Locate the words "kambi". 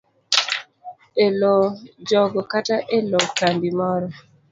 3.39-3.69